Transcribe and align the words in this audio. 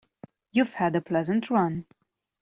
You’ve 0.51 0.71
had 0.73 0.95
a 0.95 1.01
pleasant 1.01 1.51
run! 1.51 1.85